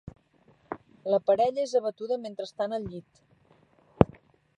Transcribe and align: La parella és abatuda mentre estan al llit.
La 1.15 1.19
parella 1.27 1.65
és 1.69 1.75
abatuda 1.79 2.17
mentre 2.23 2.47
estan 2.51 2.73
al 2.79 2.89
llit. 2.95 3.23